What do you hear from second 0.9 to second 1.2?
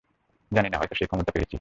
সেই